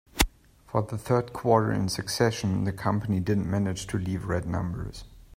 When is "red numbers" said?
4.25-5.03